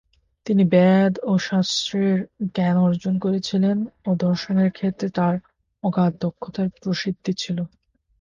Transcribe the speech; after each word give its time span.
তিনি 0.45 0.63
বেদ 0.73 1.13
ও 1.23 1.41
শাস্ত্রের 1.47 2.17
জ্ঞান 2.51 2.75
অর্জন 2.85 3.13
করেছিলেন 3.17 3.77
ও 4.05 4.19
দর্শনের 4.21 4.69
ক্ষেত্রে 4.71 5.07
তার 5.17 5.35
অগাধ 5.83 6.11
দক্ষতার 6.23 6.67
প্রসিদ্ধি 6.77 7.31
ছিল। 7.37 7.57